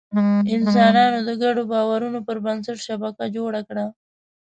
انسانانو 0.55 1.19
د 1.27 1.29
ګډو 1.43 1.63
باورونو 1.71 2.19
پر 2.27 2.37
بنسټ 2.45 2.77
شبکه 2.87 3.25
جوړه 3.35 3.61
کړه. 3.69 3.85